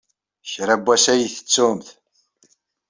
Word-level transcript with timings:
Kra 0.51 0.75
n 0.79 0.81
wass 0.85 1.05
ad 1.11 1.19
iyi-tettumt. 1.19 1.87